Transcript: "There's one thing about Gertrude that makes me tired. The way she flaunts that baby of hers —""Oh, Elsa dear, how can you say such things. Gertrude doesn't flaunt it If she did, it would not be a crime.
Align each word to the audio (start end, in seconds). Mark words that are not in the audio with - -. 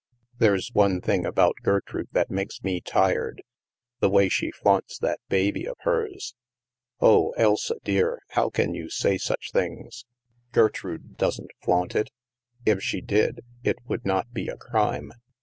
"There's 0.39 0.71
one 0.73 0.99
thing 0.99 1.27
about 1.27 1.57
Gertrude 1.61 2.09
that 2.13 2.31
makes 2.31 2.63
me 2.63 2.81
tired. 2.81 3.43
The 3.99 4.09
way 4.09 4.29
she 4.29 4.49
flaunts 4.49 4.97
that 4.97 5.19
baby 5.29 5.67
of 5.67 5.77
hers 5.81 6.33
—""Oh, 6.99 7.35
Elsa 7.37 7.75
dear, 7.83 8.17
how 8.29 8.49
can 8.49 8.73
you 8.73 8.89
say 8.89 9.19
such 9.19 9.51
things. 9.51 10.05
Gertrude 10.53 11.17
doesn't 11.17 11.51
flaunt 11.61 11.95
it 11.95 12.09
If 12.65 12.81
she 12.81 12.99
did, 13.01 13.41
it 13.63 13.75
would 13.87 14.03
not 14.03 14.33
be 14.33 14.47
a 14.47 14.57
crime. 14.57 15.13